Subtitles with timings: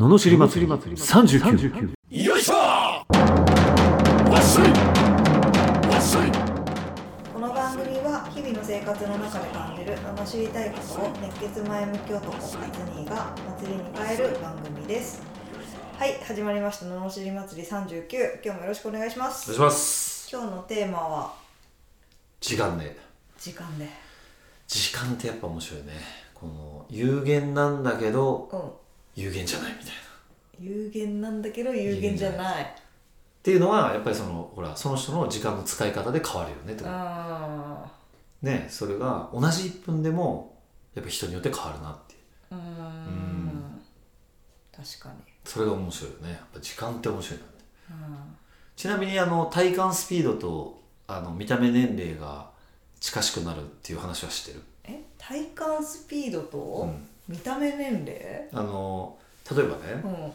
[0.00, 0.72] ののしり祭り。
[0.72, 2.54] 39よいしょ
[7.34, 15.22] この番組は日々の生活の中で感じる罵りたいことを熱血前向き男アツニーが祭りに変える番組です。
[15.98, 16.86] はい始まりました。
[16.86, 19.52] 罵り祭り39今日もよろしくお願いします。
[19.52, 20.30] お願いします。
[20.32, 21.34] 今日のテーマは？
[22.40, 22.96] 時間ね。
[23.38, 23.86] 時間で。
[24.66, 25.92] 時間ってやっぱ面白いね。
[26.32, 28.60] この有限なんだけどうん
[29.14, 29.92] 有限じゃないみたいな。
[29.92, 29.94] っ
[30.60, 32.74] 有限なんだけど有限じゃない。
[33.42, 37.90] ていうのはやっぱりそのほらその人の時間の使い方で変わるよねってことあ
[38.42, 40.58] ねそれが同じ1分でも
[40.94, 42.16] やっぱ人によって変わるなってい
[42.50, 42.54] う。
[42.54, 43.82] ーうーん。
[44.76, 45.14] 確かに。
[45.44, 46.30] それが面白いよね。
[46.30, 47.52] やっぱ時間って面白いよね。
[47.90, 48.36] うん。
[48.76, 52.50] ちなみにあの体感スピードとあの見た目年齢が
[53.00, 54.62] 近しくなるっていう話は知ってる？
[54.84, 55.02] え？
[55.16, 56.58] 体感スピードと？
[56.58, 58.48] うん見た目年齢？
[58.52, 59.16] あの
[59.56, 60.32] 例えばね、うん。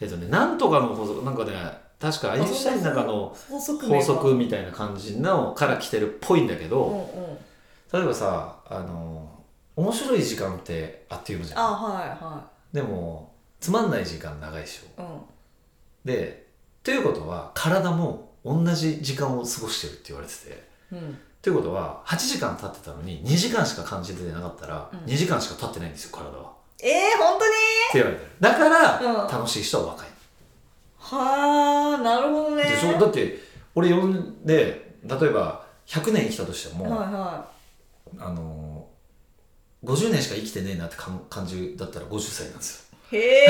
[0.00, 1.52] えっとねなんとかの法則なんかね
[1.98, 7.98] 確かアインシュタインの中の法則名法が則みたいな感じのから来てるっぽいんだけうんど、うん。
[7.98, 9.28] 例えばさあの
[9.74, 11.60] 面白い時間ってあっという間じゃん。
[11.60, 15.02] あはいはでもつまんない時間長いでしょ。
[15.02, 15.20] いうん。
[16.04, 16.46] で
[16.84, 24.98] ということは体も同じ時間を過ごしてるって言われててうんということは8時間経ってたのに2時間しか感じてなかったら、うん。
[25.00, 26.52] 2時間しか経ってないんですよ体は。
[26.80, 27.52] えー、本当に？
[27.52, 28.30] って言われてる。
[28.40, 29.30] だから、うん。
[29.30, 30.08] 楽しい人は若い。
[30.98, 32.64] はあなるほどね。
[32.64, 33.38] でしょだって
[33.74, 37.48] 俺呼んで例えば100年生きたとしても、はいは
[38.18, 40.96] あのー、50年しか生きてねえなって
[41.30, 43.18] 感じだったら50歳なんですよ。
[43.18, 43.48] いへえ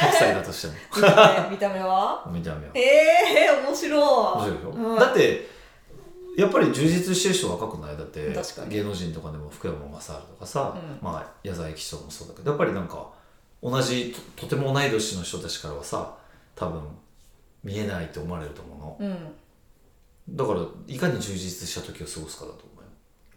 [0.00, 0.74] 100 歳だとしても。
[1.50, 2.24] 見た目は？
[2.30, 2.72] 見た目は。
[2.74, 4.00] へえ面白い。
[4.00, 4.98] 面白いでしょ、うん。
[4.98, 5.50] だって
[6.36, 7.96] やっぱり充実してる人若くない？
[7.96, 8.32] だって
[8.68, 10.98] 芸能人とかでも福山雅治とかさ、うん。
[11.04, 13.06] まあ矢沢永吉とかもそうだけどやっぱりなんか
[13.62, 16.16] 同じととても同い年の人たちからはさ
[16.54, 16.82] 多分
[17.62, 19.10] 見えないと思われると思うの。
[19.10, 20.36] うん。
[20.36, 22.72] だからいかに充実した時を過ごすかだと思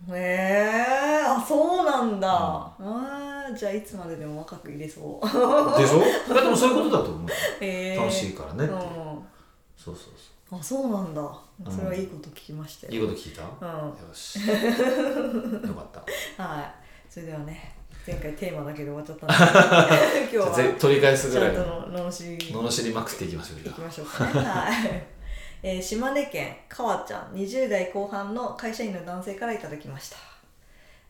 [0.10, 0.16] うよ。
[0.18, 5.26] へえあそうなんだ、あーじゃあいつまででも若くいれそう。
[5.26, 6.34] でしょ？
[6.34, 8.86] だでもそういうことだと思うえ楽しいからねっていう、うん。
[9.76, 11.22] そうそうそあそうなんだ。
[11.22, 11.36] ん。
[11.72, 13.90] それはいいこと聞きましたういいよ、こと聞いた、うん。
[13.90, 14.40] よし。
[14.48, 16.04] よかっ
[16.38, 16.44] た。
[16.44, 16.86] はい。
[17.10, 17.76] それではね
[18.06, 19.36] 前回テーマだけで終わっちゃったんで。
[20.32, 24.32] 今日はぜ取り返すぐらいちゃんとのののし罵りまくっていきましょうじゃいきましょうかね。
[24.34, 25.08] はい、
[25.64, 30.18] えー島根県かわちゃん20代後半の会社員の男性からいただきました。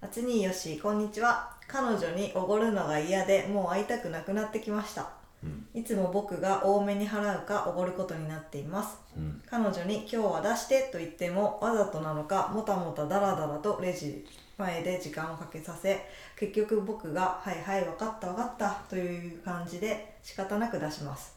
[0.01, 1.53] あつにーよしこんにちは。
[1.67, 5.01] 彼女におごるのが嫌でもう会いたくなくなってきました。
[5.01, 5.24] うん
[5.73, 8.97] いつも僕が多めに払うかおごることになっています。
[9.17, 9.41] うん。
[9.45, 14.25] 彼女に「今日は出して」と言ってもわざとなのかもたもたダラダラとレジ
[14.57, 16.05] 前で時間をかけさせ
[16.37, 21.35] 結局僕が「はいはい分かった分かった」という感じで仕方なく出します。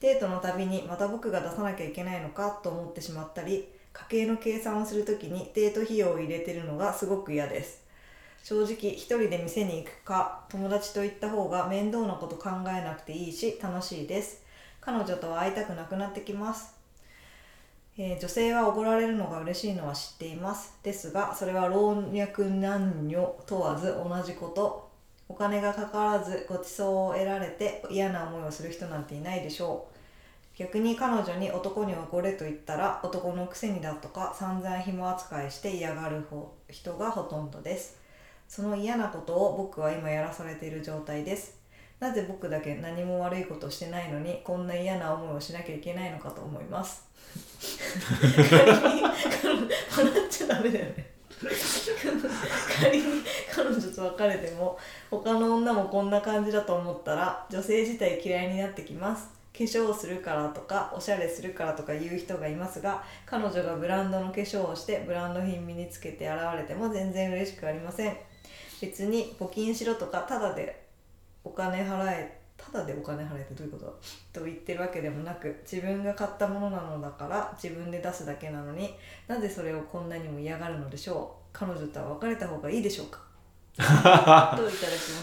[0.00, 7.81] デートのたびにまた僕が出さなきゃいけないのかと思ってしまったり家計の計算をするときにデート費用を入れてるのがすごく嫌です
[8.42, 14.42] 正直一人で店に行くか友達と行った方が面倒なこと考えなくていいし楽しいです
[14.84, 16.74] 彼女とは会いたくなくなってきます。
[17.96, 20.76] えー女性はおごられるのが嬉しいのは知っています。
[20.82, 24.90] ですがそれは老若男女問わず同じこと。
[25.28, 30.58] お金がかからずご馳走を得られて嫌な思いをする人なんていないでしょう。
[30.58, 38.01] 逆に彼女に男におごれと言ったら男のくせにだとか散々紐扱いして嫌がる方人がほとんどです。
[38.54, 41.58] その嫌なことを僕は今やらされている状態です。
[41.98, 47.08] なぜ僕だけ何も悪いことしてないのにこんな嫌な思いをしなきゃいけないのかと思います。
[48.50, 49.16] 仮に笑
[50.26, 51.06] っちゃダメだよね。
[52.78, 53.04] 仮に
[53.50, 54.78] 彼女と別れても
[55.10, 59.28] 他の女もこんな感じだと思ったら女性自体嫌いになってきます。
[59.54, 68.16] 化粧をするからとかおしゃれするからとか言う人がいますが彼女がブランドの化粧をしてブランド品身につけて現れても全然嬉しくありません。
[68.80, 70.82] 別に募金しろとかただで
[71.44, 74.40] お金払えただでお金払えってどういうこと？
[74.40, 78.94] と言ってるわけでもなく自分が買ったものなのだから自分で出すだけなのに
[79.26, 81.48] なぜそれをこんなにも嫌がるのでしょう？
[81.52, 83.20] 彼女とは別れた方がいいでしょうか？
[83.74, 83.96] といただ
[84.56, 84.68] きま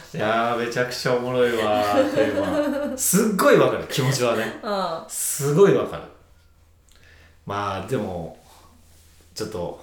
[0.04, 1.84] しいたやーめちゃくちゃおもろいわ
[2.98, 4.60] すっごいわかる気持ちはね。
[4.64, 6.04] あ すごいわかる。
[7.46, 8.38] まあでも
[9.34, 9.80] ちょっと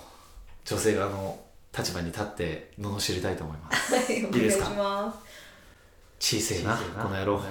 [0.65, 1.39] 女性側の
[1.77, 3.95] 立場に立って罵りたいと思います。
[3.95, 5.15] あはいいしいいですか？
[6.19, 7.41] 小せえなこの野郎。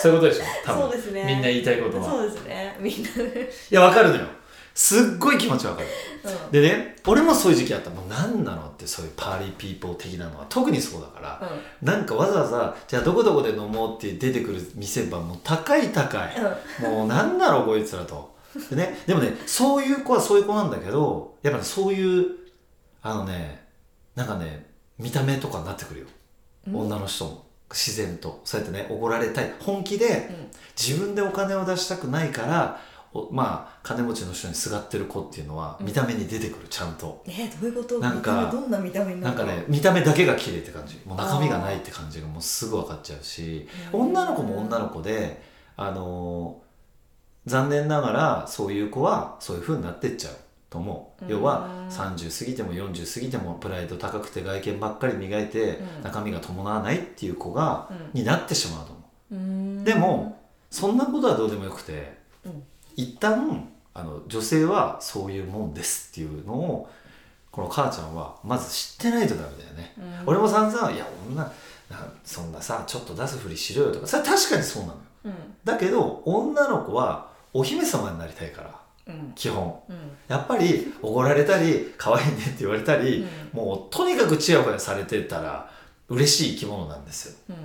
[0.00, 0.44] そういうことでしょ？
[0.64, 0.82] 多分。
[0.82, 1.24] そうですね。
[1.24, 2.04] みんな言いたいことは。
[2.10, 2.76] そうですね。
[2.80, 3.08] みんな。
[3.22, 4.26] ねいやわかるのよ。
[4.74, 5.86] すっごい気持ちわかる。
[6.24, 6.50] うん。
[6.50, 7.90] でね俺もそういう時期あった。
[7.90, 10.46] もう何なのってそういうパーリーピーポー的なのは。
[10.48, 11.50] 特にそうだから、
[11.80, 16.32] なんかわざわざじゃあどこどこで飲もうって出てくる店ばもう高い高い、
[16.82, 18.33] もう何だろうこいつらと
[18.70, 22.26] でねでもねそういう子はそういう子なんだけどやっぱねそういう
[23.02, 23.66] あのね
[24.14, 24.66] なんかね
[24.98, 26.06] 見た目とかになってくるよ、
[26.72, 27.44] 女の人も。
[27.70, 28.40] 自然と。
[28.44, 29.52] そうやってねおごられたい。
[29.58, 30.30] 本気で
[30.80, 32.80] 自分でお金を出したくないから
[33.12, 37.98] おまあ金持ちの人にすがってる子っていうのは見た目に出てくるちゃんと、えどういうこと？
[37.98, 41.00] なんかどんな見た目になんかね見た目だけが綺麗って感じ。
[41.04, 43.66] もう中身がないって感じがもうすぐ分かっちゃうし。
[43.92, 45.42] うん女の子も女の子で
[45.76, 46.63] あのー
[47.46, 50.34] 残念ながらそういう子はそういう風になってっちゃう
[50.70, 51.24] と思う。
[51.24, 51.30] うん。
[51.30, 56.02] 要は30過ぎても40過ぎてもプライド高くて外見ばっかり磨いてうん。
[56.02, 58.20] 中身が伴わないっていう子がうん。
[58.20, 59.02] になってしまうと思
[59.32, 59.34] う。
[59.34, 59.84] うん。
[59.84, 62.62] でもそんなことはどうでもよくてうん。
[62.96, 66.90] 一旦あの女性はそういうもんですっていうのを
[67.52, 70.28] この母ちゃんはまず知ってないとダメだよね、うん。
[70.30, 71.52] 俺も散々「いや女な
[72.24, 74.98] そんなさちょっと出すふりしろよ」とかそれは確かにそうなのよ。
[75.26, 75.34] うん。
[75.62, 79.32] だけど女の子はお姫様になりたいからうん。
[79.34, 79.80] 基本。
[79.88, 79.96] うん。
[80.28, 85.70] やっぱりおごられたり可愛いねって言われたり、もうとにかくチヤホヤされてたら
[86.08, 87.34] 嬉しい生き物なんですよ。
[87.50, 87.56] うん。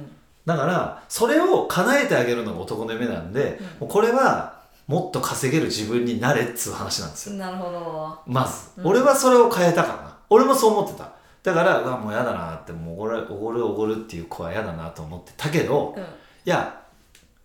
[0.45, 7.35] だからそれを叶えてあげるのが男の夢なんで、もうこれはもっと稼げる自分になれっつう話なんですよ。
[7.35, 8.19] なるほど。
[8.27, 8.87] まず、うん。
[8.87, 10.17] 俺はそれを変えたかな。
[10.29, 11.11] 俺もそう思ってた。
[11.41, 16.03] だからうわもう嫌だなってもうおごるおごるおごるっていう子は嫌だなと思ってたけど、うん。
[16.03, 16.05] い
[16.43, 16.78] や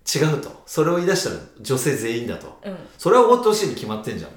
[0.05, 0.63] 違うと。
[0.67, 2.59] それを言い出したら女性全員だと。
[2.65, 2.77] うん。
[2.99, 4.37] それはおごってほしいに決まってんじゃんと。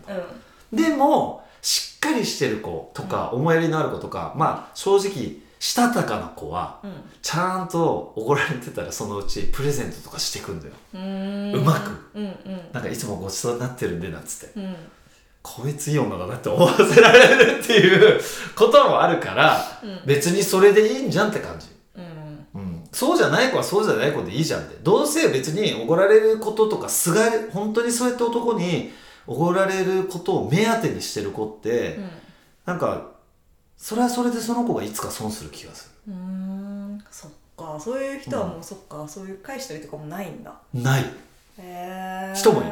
[0.72, 0.78] うん。
[0.78, 6.92] でもしっかりしてる子とか、思いやりのある子とかまあ正直したたかな子はうん。
[7.22, 10.74] ちゃんとおごられてたらそのうちプレゼントとかしてくんだよ。
[10.94, 11.92] うまく。
[12.16, 12.62] うんうん。
[12.72, 14.60] なんかいつもごちそうになってるんでなんつって。
[14.60, 14.76] うん。
[15.42, 18.20] こいついい女だなって思わせられるっていう
[18.54, 20.02] こともあるから、うん。
[20.06, 21.68] 別にそれでいいんじゃんって感じ、
[22.98, 24.76] そうじゃない子はそうじゃない子でいいじゃんって。
[24.82, 28.92] どうせ別におごられることとかすがる本当にそうやって男に
[29.28, 32.00] おごられることを目当てにしてる子って、
[32.66, 33.12] なんか
[33.78, 36.18] それはそれでその子がいつか損する気がすうんう
[36.96, 37.80] んそっか。
[37.80, 39.08] そういう人はもうそっか。
[39.08, 40.56] そういう返したりとかもないんだ。
[40.74, 41.04] るない。
[41.04, 41.08] へ
[41.60, 42.72] え人もいる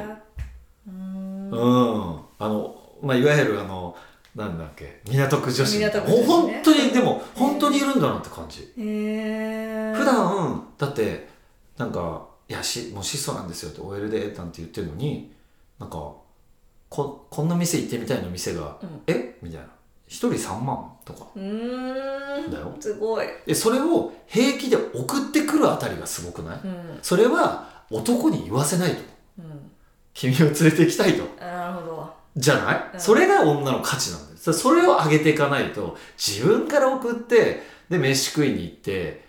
[0.88, 1.52] うん。
[1.52, 2.20] うん。
[2.40, 3.85] あのまあいわゆるあの
[4.36, 5.02] なんだっけ？
[5.10, 5.78] 港区女子。
[5.78, 6.16] 区女子ね。
[6.16, 8.62] もう本当にでも本当にいるんだなって感じ。
[8.64, 11.28] へえ普段だって
[11.78, 15.34] なんか「いやしもう質素なんですよ」って OL でなんて言ってるのに
[15.80, 15.96] なんか
[16.90, 19.02] ここんな店行ってみたいの店が「うん。
[19.08, 19.38] え？
[19.42, 19.68] みたいな
[20.08, 21.28] 「一人3万」とか。
[21.36, 22.52] うーん。
[22.52, 22.76] だよ。
[22.80, 23.28] すごい。
[23.46, 26.60] でそれを平気で送ってくるあたりがすごくない？
[26.64, 27.00] うん。
[27.02, 29.02] それは男に言わせないと。
[29.40, 29.72] うん。
[30.14, 31.24] 君を連れて行きたいと
[32.36, 33.00] じゃない、うん。
[33.00, 39.24] それが女の価値なんですそれを上げていかないと自分から送ってで飯食いに行って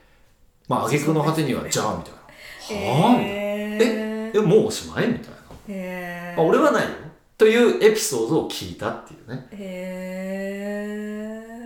[0.69, 2.19] まあ挙句の果てには「じゃあ」みたいな
[2.91, 3.33] 「はあ?」みたいな。
[3.33, 5.07] へえもうおしまい？
[5.09, 5.37] みたいな、
[5.69, 6.91] えまあ、俺はないよ。
[7.39, 9.47] というエピソードを聞いたっていうね。
[9.53, 9.57] へ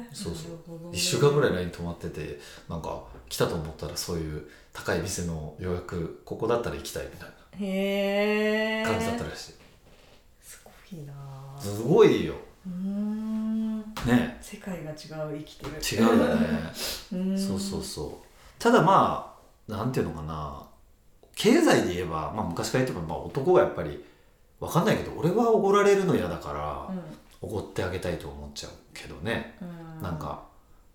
[0.06, 0.52] えそうそう。
[0.52, 0.96] なるほどね。
[0.96, 2.38] 1週間ぐらい LINE 泊まってて
[2.68, 7.28] なんか来たと思ったらそういう高い店の予約ここだったら行きたいみたい
[7.64, 9.54] へえな感じだったらしい
[11.94, 12.34] ごいよ。
[12.66, 13.78] うーん。
[14.06, 14.38] ね。
[14.40, 15.66] 世界が違う生きて
[15.96, 17.36] る違うよね。
[17.36, 18.26] そうそうそう。
[18.58, 19.36] ただま
[19.68, 20.66] あなんていうのかな。
[21.36, 24.04] 経済で言えば、まあ、昔から言っても、まあ、男がやっぱり
[24.58, 26.90] わかんないけど俺はおごられるの嫌だから
[27.40, 30.02] おご、ってあげたいと思っちゃうけどね、うん。
[30.02, 30.42] なんか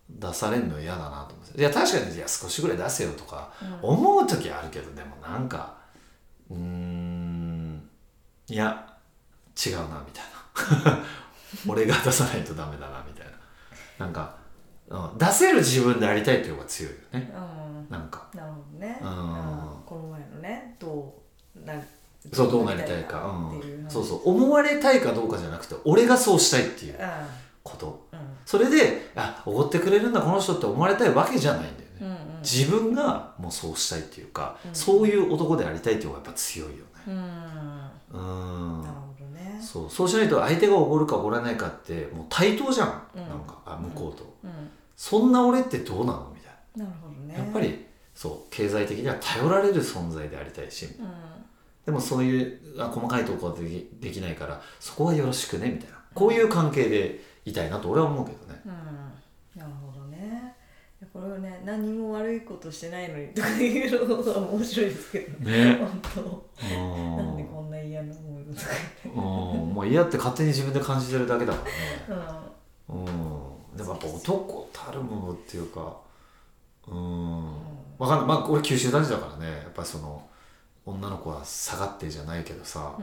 [0.07, 1.59] 出されるの嫌だなと思って。
[1.59, 3.51] いや確かにいや少しぐらい出せよとか
[3.83, 3.89] うん。
[3.89, 5.77] 思う時あるけどでもなんか
[6.51, 7.89] うーん。
[8.47, 8.93] いや
[9.65, 10.34] 違うなみたいな
[11.67, 13.27] 俺が出さないとダメだなみたい
[13.99, 14.05] な。
[14.05, 14.35] なんか、
[14.89, 17.33] うん、出せる自分でありたいっていうのが強いよね。
[17.33, 17.89] うん。
[17.89, 18.27] なんか。
[18.33, 18.99] なるほどね。
[19.01, 19.07] うん。
[19.85, 21.21] この前のねど
[21.55, 21.73] うな
[22.33, 24.21] そうどうなりたいか、ううん、そうそう。
[24.25, 26.99] 思われたいかどうかじゃなくて俺がそうしたいっていう
[27.63, 28.07] こと。
[28.11, 28.19] うん。
[28.45, 32.41] それであおごってくれるんだこの人って思われたいわけじゃないんだよね、うんうん。
[32.41, 34.75] 自分がもうそうしたいっていうか、うん。
[34.75, 36.83] そういう男でありたいっていうのがやっぱ強いよね。
[37.07, 37.13] うん。
[37.13, 38.81] うん。
[38.81, 39.04] なるほどね
[39.75, 39.89] そう。
[39.89, 43.27] そうしないと相手がおごるかおごらないかってもう対等じゃん、うん。
[43.27, 44.51] なんかあ向こうと、うん。
[44.95, 46.31] そんな俺ってどうなの？
[46.33, 46.85] みたいな。
[46.85, 47.33] るほどね。
[47.33, 48.49] なやっぱりそう。
[48.49, 51.07] 経済的には頼られる存在でありたいしうん。
[51.85, 55.97] でもそういうあ細かいところはできできないからそこはよろしくねみたいな。
[56.13, 58.61] こういう関係でいたいなと俺は思うけどね。
[58.65, 59.59] うん。
[59.59, 60.55] なるほどね。
[61.13, 65.49] これはね何も悪いことしてないのにとかいうのが面白いですけど。
[65.49, 65.75] ね。
[65.75, 66.21] 本当。
[67.17, 68.53] なんでうこんな嫌な思いをうん
[69.75, 71.59] もう嫌って勝手に自分で感じてるだけだか
[72.07, 72.21] らね。
[72.87, 73.05] うん。
[73.05, 73.09] う
[73.73, 73.77] ん。
[73.77, 75.97] でもやっぱ男たるものっていうか
[76.87, 77.45] うん。
[77.97, 78.27] わかんない。
[78.27, 79.51] まあ俺九州男児だからね。
[79.51, 80.25] やっぱその
[80.85, 82.95] 女の子は下がってじゃないけどさ、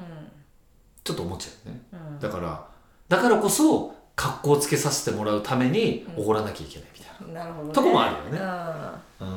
[1.04, 1.82] ちょっと思っちゃうよね。
[1.92, 2.18] うん。
[2.18, 2.66] だから
[3.08, 7.46] だからこそ格好をつけさせてもらうためにおごらなきゃいけないみたいな。
[7.46, 7.74] るほどね。
[7.74, 8.30] とこもあるよね。
[8.30, 8.36] うん。
[8.38, 9.28] なるなうん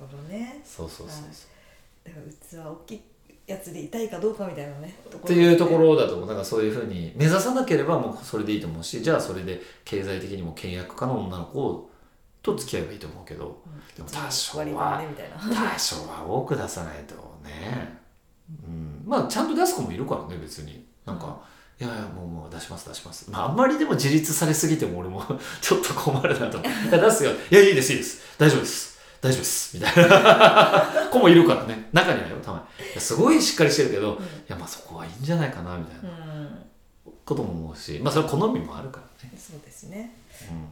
[0.00, 0.60] ほどね。
[0.64, 2.08] そうそうそうそう。
[2.08, 3.02] だから器大きい
[3.46, 6.28] やつでいたいかどうかみたいなねっていうところだと思う。
[6.28, 11.90] だからそういうふうに目指さなければもうそれでいいと思うしじゃあそれで経済的にも倹約家の女の子
[12.42, 13.62] と付き合えばいいと思うけど、
[13.96, 14.74] でも多少は分ね
[15.54, 17.98] 多少は多く出さないとね、
[18.66, 20.84] うん、まあちゃんと出す子もいるからね別に。
[21.04, 21.38] なんか、
[21.78, 23.30] いやいやもうもう出します出します。
[23.30, 25.22] まああんまりでも自立されすぎても俺も
[25.60, 26.58] ちょっと困るなと。
[26.62, 27.30] 出すよ。
[27.50, 28.22] いやいいですいいです。
[28.38, 28.93] 大丈夫です
[29.24, 29.76] 大丈夫です。
[29.76, 31.08] みたいな。
[31.10, 31.88] 子もいるからね。
[31.92, 33.00] 中にはよたまに。
[33.00, 34.16] すごいしっかりしてるけど、い
[34.48, 36.10] やまあそこはいいんじゃないかなみたいな。
[36.10, 36.64] うん。
[37.24, 40.14] ことも思うしまあそれは好みもあるからね、そうですね。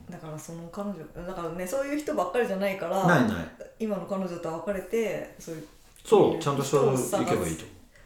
[0.08, 3.46] うだからその彼女だからねそういう人ばっかりじゃないからん、ないない。
[3.78, 5.66] 今の彼女と別れてそういう
[6.04, 7.64] そうちゃんとしていけばいいと。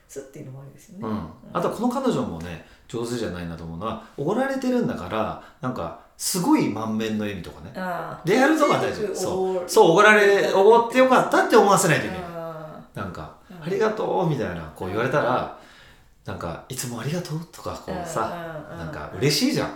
[0.08, 7.73] すっていうのもありですよね、うん、あとはこの彼女もね上手じゃないなと思うのはおごられてるんだからなんかすごい満面の笑みとかね。
[8.25, 8.68] でやる大
[9.14, 9.90] そうそう。
[9.90, 12.26] おごられおごってよかったって思わせないといけない。
[12.28, 15.58] あなんか「うんありがとう」みたいなこう言われたら
[16.25, 19.75] なんか「いつもありがとう」とかこうさうなんか嬉しいじゃん。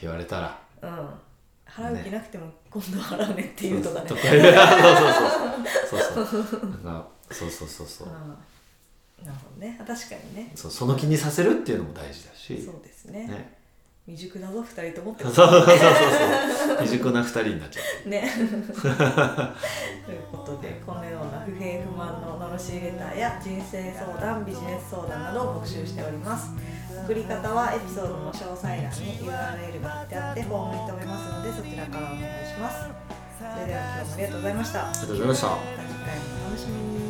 [0.00, 0.58] 言われたら。
[0.82, 1.08] うん。
[1.66, 4.08] 払う気なくても今度払うねっていうとかね。
[4.08, 6.40] そうそうそう。
[7.32, 7.66] そうそうそう。
[7.66, 7.86] そうそう。
[7.86, 9.26] そううん。
[9.26, 9.78] なるほどね。
[9.80, 10.52] あ確かにね。
[10.54, 12.60] そうその気にさせるっていうのも大事だし。
[12.60, 13.26] そうですね。
[13.26, 13.59] ね
[14.10, 15.66] 未熟だぞ二人ともってそうそうそうそう。
[16.78, 18.28] 未熟な二人になっちゃうね。
[18.34, 26.50] ということでこのような不平不満の罵りレターや人生相談ビジネス相談などを募集しております。
[27.06, 32.90] 送り方はエピソードの詳細欄に URL が貼ってあってフォームに留めますのでそちらからお願いします。
[33.38, 34.88] それでは今日もありがとうございました。
[34.88, 37.09] ありがとうございました